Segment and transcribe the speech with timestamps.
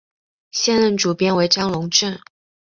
[0.49, 2.19] 现任主编为张珑正。